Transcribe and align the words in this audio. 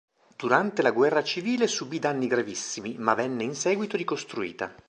Durante 0.35 0.81
la 0.81 0.89
guerra 0.89 1.21
civile 1.23 1.67
subì 1.67 1.99
danni 1.99 2.25
gravissimi 2.25 2.95
ma 2.97 3.13
venne 3.13 3.43
in 3.43 3.53
seguito 3.53 3.97
ricostruita. 3.97 4.75